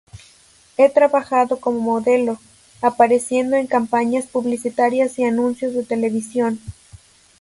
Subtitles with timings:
[0.79, 2.39] Ha trabajado como modelo,
[2.81, 6.59] apareciendo en campañas publicitarias y anuncios de televisión.